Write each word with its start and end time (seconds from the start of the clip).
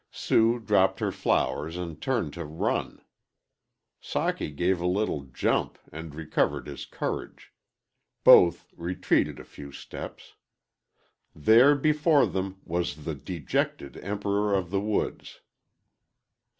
Sue 0.09 0.57
dropped 0.57 0.99
her 0.99 1.11
flowers 1.11 1.77
and 1.77 2.01
turned 2.01 2.33
to 2.33 2.43
run. 2.43 3.03
Socky 4.01 4.49
gave 4.55 4.79
a 4.81 4.87
little 4.87 5.25
jump 5.25 5.77
and 5.91 6.15
recovered 6.15 6.65
his 6.65 6.87
courage. 6.87 7.53
Both 8.23 8.65
retreated 8.75 9.39
a 9.39 9.43
few 9.45 9.71
steps. 9.71 10.33
There, 11.35 11.75
before 11.75 12.25
them, 12.25 12.61
was 12.65 13.05
the 13.05 13.13
dejected 13.13 13.95
"Emperor 13.97 14.55
of 14.55 14.71
the 14.71 14.81
Woods." 14.81 15.41